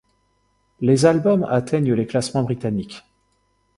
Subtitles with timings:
[0.79, 3.05] Les albums atteignent les classements britanniques.